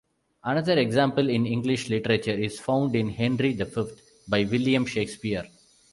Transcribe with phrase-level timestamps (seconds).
[0.43, 5.45] Another example in English literature is found in "Henry the Fifth" by William Shakespeare.